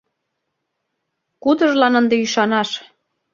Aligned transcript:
Кудыжлан 1.43 1.93
ынде 1.99 2.15
ӱшанаш? 2.25 2.69